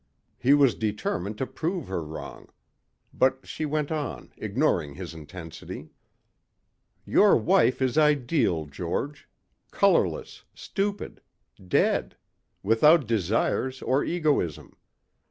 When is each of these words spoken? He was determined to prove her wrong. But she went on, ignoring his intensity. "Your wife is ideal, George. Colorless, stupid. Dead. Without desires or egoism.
He 0.39 0.55
was 0.55 0.73
determined 0.73 1.37
to 1.37 1.45
prove 1.45 1.87
her 1.87 2.03
wrong. 2.03 2.47
But 3.13 3.41
she 3.45 3.67
went 3.67 3.91
on, 3.91 4.33
ignoring 4.35 4.95
his 4.95 5.13
intensity. 5.13 5.89
"Your 7.05 7.37
wife 7.37 7.83
is 7.83 7.99
ideal, 7.99 8.65
George. 8.65 9.29
Colorless, 9.69 10.43
stupid. 10.55 11.21
Dead. 11.67 12.17
Without 12.63 13.05
desires 13.05 13.83
or 13.83 14.03
egoism. 14.03 14.75